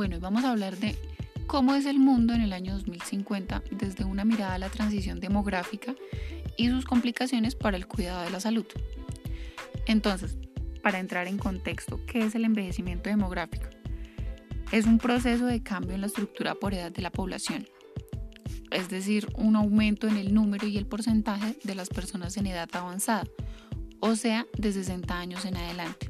[0.00, 0.96] Bueno, hoy vamos a hablar de
[1.46, 5.94] cómo es el mundo en el año 2050 desde una mirada a la transición demográfica
[6.56, 8.64] y sus complicaciones para el cuidado de la salud.
[9.84, 10.38] Entonces,
[10.82, 13.66] para entrar en contexto, ¿qué es el envejecimiento demográfico?
[14.72, 17.68] Es un proceso de cambio en la estructura por edad de la población,
[18.70, 22.70] es decir, un aumento en el número y el porcentaje de las personas en edad
[22.72, 23.26] avanzada,
[24.00, 26.08] o sea, de 60 años en adelante.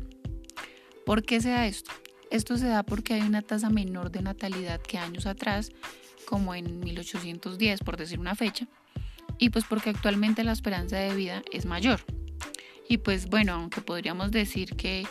[1.04, 1.90] ¿Por qué se da esto?
[2.30, 5.72] Esto se da porque hay una tasa menor de natalidad que años atrás,
[6.26, 8.68] como en 1810, por decir una fecha,
[9.38, 12.00] y pues porque actualmente la esperanza de vida es mayor.
[12.88, 15.06] Y pues bueno, aunque podríamos decir que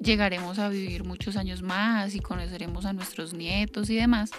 [0.00, 4.30] llegaremos a vivir muchos años más y conoceremos a nuestros nietos y demás,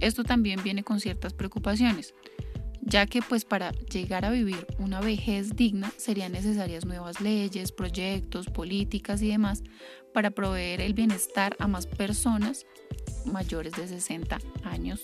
[0.00, 2.14] esto también viene con ciertas preocupaciones,
[2.86, 8.46] ya que pues para llegar a vivir una vejez digna serían necesarias nuevas leyes, proyectos,
[8.46, 9.64] políticas y demás
[10.14, 12.64] para proveer el bienestar a más personas
[13.26, 15.02] mayores de 60 años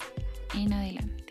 [0.55, 1.25] en adelante.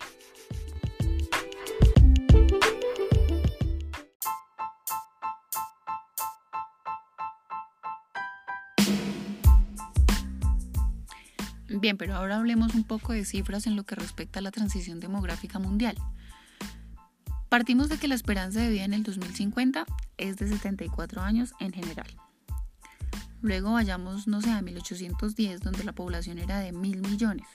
[11.69, 14.99] Bien, pero ahora hablemos un poco de cifras en lo que respecta a la transición
[14.99, 15.95] demográfica mundial.
[17.51, 19.85] Partimos de que la esperanza de vida en el 2050
[20.15, 22.07] es de 74 años en general.
[23.41, 27.45] Luego vayamos, no sé, a 1810, donde la población era de mil millones.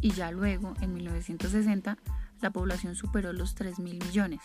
[0.00, 1.98] Y ya luego, en 1960,
[2.40, 4.42] la población superó los 3 mil millones.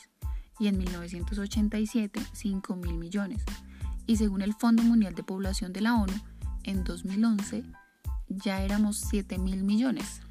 [0.57, 3.43] Y en 1987, 5 mil millones.
[4.07, 6.19] Y según el Fondo Mundial de Población de la ONU,
[6.63, 7.65] en 2011
[8.29, 10.21] ya éramos 7 mil millones.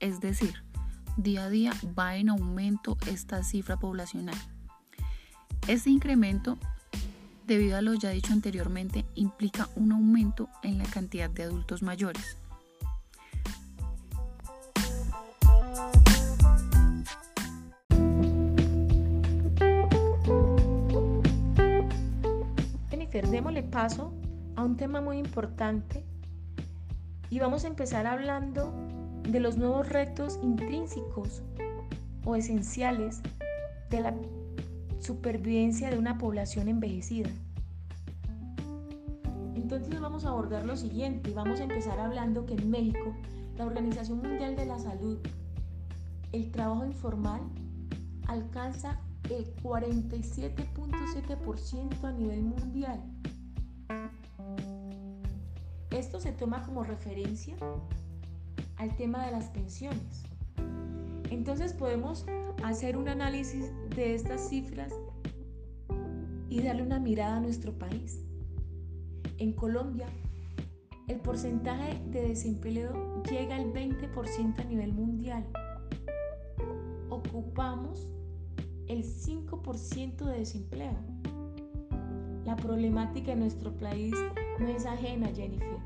[0.00, 0.64] Es decir,
[1.16, 4.36] día a día va en aumento esta cifra poblacional.
[5.68, 6.58] Este incremento,
[7.46, 12.36] debido a lo ya dicho anteriormente, implica un aumento en la cantidad de adultos mayores.
[22.90, 24.12] Jennifer, démosle paso
[24.56, 26.04] a un tema muy importante
[27.30, 28.91] y vamos a empezar hablando
[29.28, 31.42] de los nuevos retos intrínsecos
[32.24, 33.20] o esenciales
[33.90, 34.14] de la
[35.00, 37.30] supervivencia de una población envejecida.
[39.54, 43.12] Entonces vamos a abordar lo siguiente y vamos a empezar hablando que en México
[43.56, 45.18] la Organización Mundial de la Salud,
[46.32, 47.40] el trabajo informal
[48.26, 49.00] alcanza
[49.30, 53.00] el 47.7% a nivel mundial
[55.92, 57.54] esto se toma como referencia
[58.82, 60.24] al tema de las pensiones.
[61.30, 62.26] Entonces podemos
[62.64, 64.92] hacer un análisis de estas cifras
[66.48, 68.24] y darle una mirada a nuestro país.
[69.38, 70.08] En Colombia,
[71.06, 75.46] el porcentaje de desempleo llega al 20% a nivel mundial.
[77.08, 78.08] Ocupamos
[78.88, 80.96] el 5% de desempleo.
[82.44, 84.14] La problemática en nuestro país
[84.58, 85.78] no es ajena, Jennifer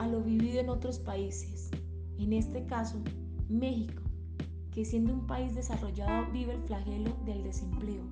[0.00, 1.70] a lo vivido en otros países,
[2.18, 3.02] en este caso
[3.50, 4.02] México,
[4.72, 8.04] que siendo un país desarrollado vive el flagelo del desempleo.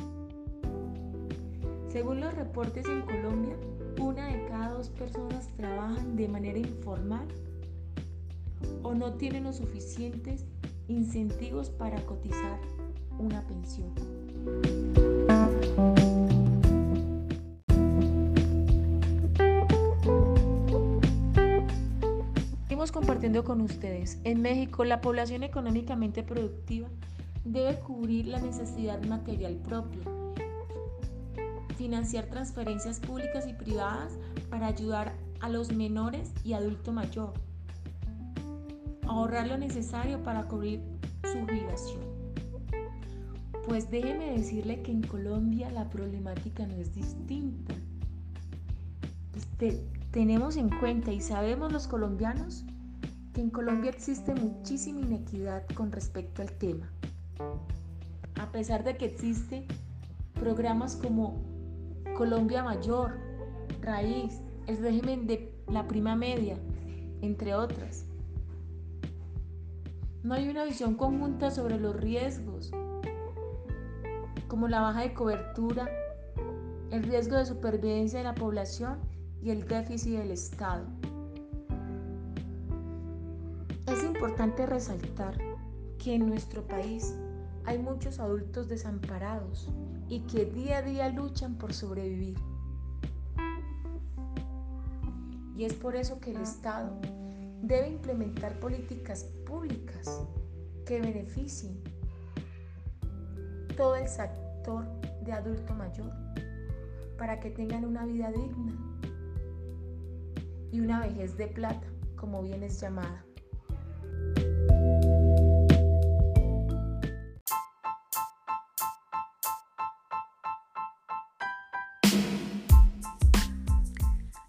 [1.89, 3.55] Según los reportes en Colombia,
[3.99, 7.27] una de cada dos personas trabajan de manera informal
[8.83, 10.45] o no tienen los suficientes
[10.87, 12.59] incentivos para cotizar
[13.17, 13.93] una pensión.
[22.63, 24.19] Seguimos compartiendo con ustedes.
[24.23, 26.87] En México, la población económicamente productiva
[27.45, 30.01] debe cubrir la necesidad material propia,
[31.77, 34.13] financiar transferencias públicas y privadas
[34.49, 37.33] para ayudar a los menores y adulto mayor,
[39.11, 40.81] ahorrar lo necesario para cubrir
[41.23, 42.01] su jubilación.
[43.67, 47.75] Pues déjeme decirle que en Colombia la problemática no es distinta.
[49.31, 49.81] Pues
[50.11, 52.65] tenemos en cuenta y sabemos los colombianos
[53.33, 56.89] que en Colombia existe muchísima inequidad con respecto al tema.
[58.35, 59.65] A pesar de que existen
[60.33, 61.41] programas como
[62.17, 63.17] Colombia Mayor,
[63.81, 66.57] Raíz, el régimen de la prima media,
[67.21, 68.05] entre otras.
[70.23, 72.71] No hay una visión conjunta sobre los riesgos,
[74.47, 75.89] como la baja de cobertura,
[76.91, 79.00] el riesgo de supervivencia de la población
[79.41, 80.85] y el déficit del Estado.
[83.88, 85.35] Es importante resaltar
[85.97, 87.15] que en nuestro país
[87.65, 89.69] hay muchos adultos desamparados
[90.07, 92.38] y que día a día luchan por sobrevivir.
[95.57, 96.91] Y es por eso que el Estado
[97.63, 100.21] debe implementar políticas públicas
[100.86, 101.83] que beneficien
[103.75, 104.86] todo el sector
[105.25, 106.09] de adulto mayor
[107.18, 108.74] para que tengan una vida digna
[110.71, 113.25] y una vejez de plata, como bien es llamada.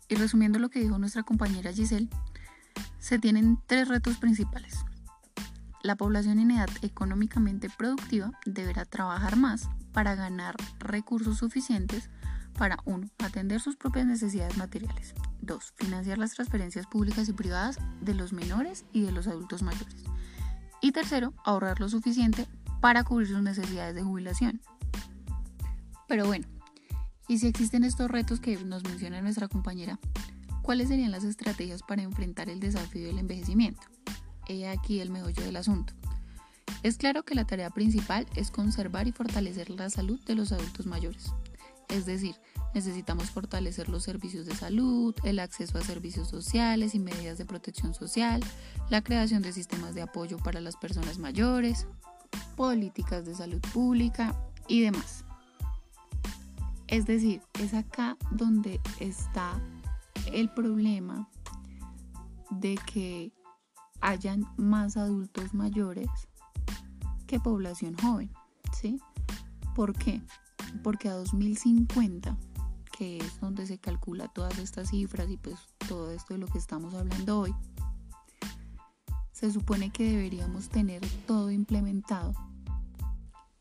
[0.08, 2.08] Y resumiendo lo que dijo nuestra compañera Giselle,
[3.00, 4.84] se tienen tres retos principales.
[5.82, 12.08] La población en edad económicamente productiva deberá trabajar más para ganar recursos suficientes
[12.56, 13.08] para 1.
[13.18, 15.74] atender sus propias necesidades materiales, 2.
[15.76, 20.04] financiar las transferencias públicas y privadas de los menores y de los adultos mayores,
[20.80, 22.46] y tercero, ahorrar lo suficiente
[22.80, 24.60] para cubrir sus necesidades de jubilación.
[26.06, 26.46] Pero bueno,
[27.26, 29.98] y si existen estos retos que nos menciona nuestra compañera,
[30.62, 33.82] ¿cuáles serían las estrategias para enfrentar el desafío del envejecimiento?
[34.48, 35.94] He aquí el meollo del asunto.
[36.82, 40.86] Es claro que la tarea principal es conservar y fortalecer la salud de los adultos
[40.86, 41.32] mayores.
[41.88, 42.34] Es decir,
[42.74, 47.94] necesitamos fortalecer los servicios de salud, el acceso a servicios sociales y medidas de protección
[47.94, 48.42] social,
[48.88, 51.86] la creación de sistemas de apoyo para las personas mayores,
[52.56, 54.34] políticas de salud pública
[54.68, 55.24] y demás.
[56.88, 59.60] Es decir, es acá donde está
[60.32, 61.28] el problema
[62.50, 63.32] de que
[64.02, 66.08] hayan más adultos mayores
[67.26, 68.30] que población joven,
[68.78, 69.00] ¿sí?
[69.74, 70.20] ¿Por qué?
[70.82, 72.36] Porque a 2050,
[72.98, 75.56] que es donde se calcula todas estas cifras y pues
[75.88, 77.54] todo esto de lo que estamos hablando hoy,
[79.32, 82.34] se supone que deberíamos tener todo implementado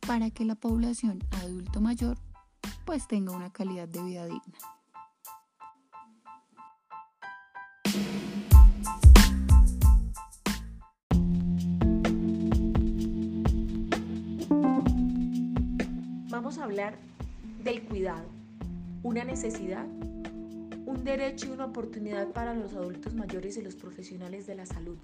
[0.06, 2.18] para que la población adulto mayor
[2.86, 4.58] pues tenga una calidad de vida digna.
[16.62, 16.96] Hablar
[17.64, 18.26] del cuidado,
[19.04, 19.86] una necesidad,
[20.86, 24.98] un derecho y una oportunidad para los adultos mayores y los profesionales de la salud.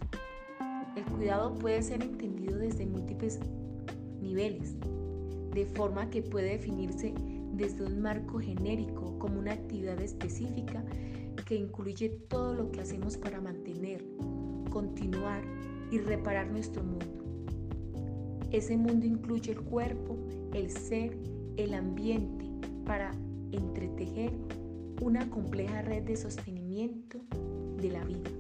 [0.96, 3.40] El cuidado puede ser entendido desde múltiples
[4.22, 4.76] niveles,
[5.54, 7.14] de forma que puede definirse
[7.54, 10.84] desde un marco genérico como una actividad específica
[11.48, 14.04] que incluye todo lo que hacemos para mantener,
[14.70, 15.42] continuar
[15.92, 17.06] y reparar nuestro mundo.
[18.52, 20.18] Ese mundo incluye el cuerpo,
[20.54, 21.18] el ser,
[21.58, 22.46] el ambiente,
[22.86, 23.12] para
[23.52, 24.32] entretejer
[25.02, 27.20] una compleja red de sostenimiento
[27.78, 28.32] de la vida.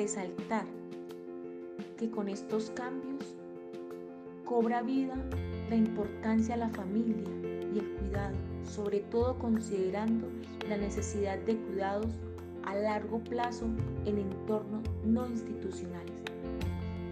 [0.00, 0.64] resaltar
[1.98, 3.36] que con estos cambios
[4.44, 5.14] cobra vida
[5.68, 7.39] la importancia a la familia
[7.74, 10.28] y el cuidado, sobre todo considerando
[10.68, 12.06] la necesidad de cuidados
[12.64, 13.66] a largo plazo
[14.04, 16.22] en entornos no institucionales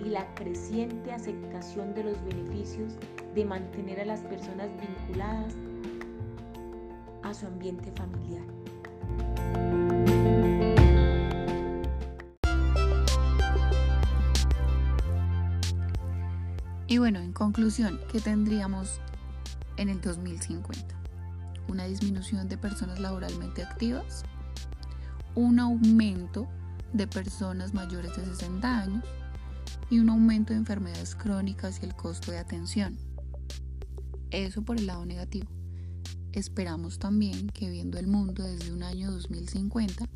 [0.05, 2.95] y la creciente aceptación de los beneficios
[3.35, 5.55] de mantener a las personas vinculadas
[7.23, 8.45] a su ambiente familiar.
[16.87, 19.01] Y bueno, en conclusión, ¿qué tendríamos
[19.79, 20.95] en el 2050?
[21.69, 24.25] Una disminución de personas laboralmente activas,
[25.35, 26.49] un aumento
[26.93, 29.05] de personas mayores de 60 años
[29.91, 32.99] y un aumento de enfermedades crónicas y el costo de atención.
[34.31, 35.49] Eso por el lado negativo.
[36.33, 40.07] Esperamos también que viendo el mundo desde un año 2050,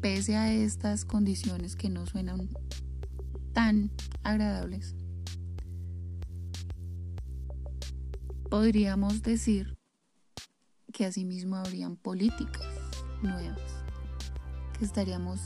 [0.00, 2.48] pese a estas condiciones que no suenan
[3.52, 3.90] tan
[4.22, 4.94] agradables,
[8.48, 9.76] podríamos decir
[10.92, 12.66] que asimismo habrían políticas
[13.22, 13.60] nuevas,
[14.78, 15.40] que estaríamos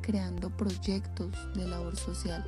[0.00, 2.44] creando proyectos de labor social,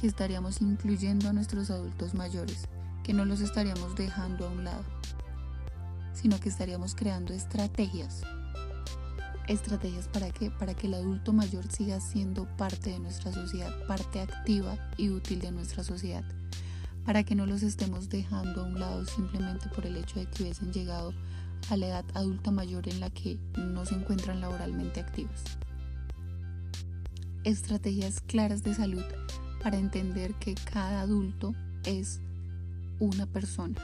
[0.00, 2.68] que estaríamos incluyendo a nuestros adultos mayores,
[3.02, 4.84] que no los estaríamos dejando a un lado,
[6.12, 8.22] sino que estaríamos creando estrategias.
[9.48, 14.20] Estrategias para que para que el adulto mayor siga siendo parte de nuestra sociedad, parte
[14.20, 16.22] activa y útil de nuestra sociedad,
[17.04, 20.42] para que no los estemos dejando a un lado simplemente por el hecho de que
[20.42, 21.12] hubiesen llegado
[21.68, 25.42] a la edad adulta mayor en la que no se encuentran laboralmente activos.
[27.44, 29.04] Estrategias claras de salud
[29.62, 31.54] para entender que cada adulto
[31.84, 32.20] es
[32.98, 33.76] una persona,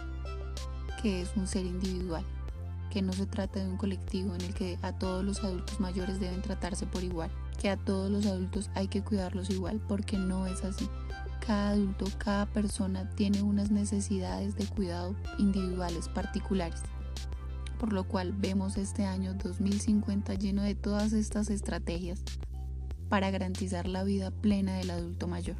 [1.02, 2.24] que es un ser individual,
[2.90, 6.20] que no se trata de un colectivo en el que a todos los adultos mayores
[6.20, 7.30] deben tratarse por igual,
[7.60, 10.88] que a todos los adultos hay que cuidarlos igual, porque no es así.
[11.46, 16.82] Cada adulto, cada persona tiene unas necesidades de cuidado individuales particulares
[17.78, 22.22] por lo cual vemos este año 2050 lleno de todas estas estrategias
[23.08, 25.56] para garantizar la vida plena del adulto mayor.